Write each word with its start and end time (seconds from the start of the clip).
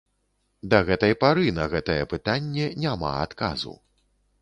Да 0.71 0.79
гэтай 0.87 1.13
пары 1.25 1.53
на 1.59 1.69
гэтае 1.75 2.01
пытанне 2.17 2.67
няма 2.87 3.15
адказу. 3.25 3.81